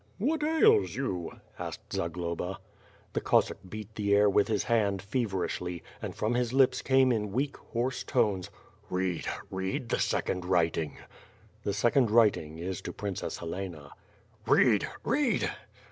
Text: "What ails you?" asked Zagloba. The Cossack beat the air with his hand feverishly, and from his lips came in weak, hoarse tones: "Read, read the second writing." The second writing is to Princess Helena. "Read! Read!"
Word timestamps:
"What 0.17 0.41
ails 0.41 0.95
you?" 0.95 1.31
asked 1.59 1.93
Zagloba. 1.93 2.57
The 3.13 3.21
Cossack 3.21 3.59
beat 3.69 3.93
the 3.93 4.15
air 4.15 4.27
with 4.27 4.47
his 4.47 4.63
hand 4.63 4.99
feverishly, 4.99 5.83
and 6.01 6.15
from 6.15 6.33
his 6.33 6.53
lips 6.53 6.81
came 6.81 7.11
in 7.11 7.31
weak, 7.31 7.55
hoarse 7.55 8.03
tones: 8.03 8.49
"Read, 8.89 9.27
read 9.51 9.89
the 9.89 9.99
second 9.99 10.43
writing." 10.43 10.97
The 11.61 11.73
second 11.75 12.09
writing 12.09 12.57
is 12.57 12.81
to 12.81 12.91
Princess 12.91 13.37
Helena. 13.37 13.91
"Read! 14.47 14.89
Read!" 15.03 15.51